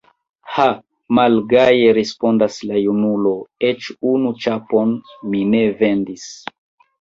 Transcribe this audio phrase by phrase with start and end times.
[0.51, 0.63] Ha,
[1.17, 3.35] malgaje respondas la junulo,
[3.69, 4.97] eĉ unu ĉapon
[5.35, 6.27] mi ne vendis!